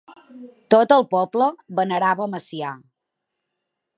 Tot 0.75 0.93
el 0.95 1.05
poble 1.11 1.49
venerava 1.81 2.27
Macià. 2.37 2.75